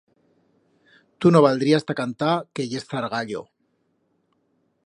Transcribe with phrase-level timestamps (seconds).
[1.21, 3.41] Tu no valdrías ta cantar que yes zargallo.